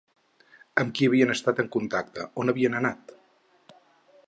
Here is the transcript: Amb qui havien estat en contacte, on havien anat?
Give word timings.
Amb 0.83 0.95
qui 0.99 1.09
havien 1.09 1.33
estat 1.33 1.61
en 1.65 1.69
contacte, 1.77 2.27
on 2.45 2.53
havien 2.55 2.79
anat? 2.83 3.17